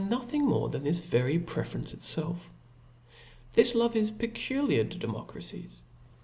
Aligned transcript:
\, 0.15 0.23
thing 0.31 0.43
more 0.47 0.67
than 0.67 0.81
this 0.81 0.99
very 0.99 1.37
preference 1.37 1.93
itfelf. 1.93 2.49
This 3.53 3.75
love 3.75 3.95
is 3.95 4.09
peculiar 4.09 4.83
to 4.83 4.97
democracies. 4.97 5.83